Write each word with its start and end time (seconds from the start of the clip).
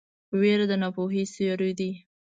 ویره 0.39 0.65
د 0.71 0.73
ناپوهۍ 0.81 1.23
سیوری 1.33 1.71
دی. 1.79 1.91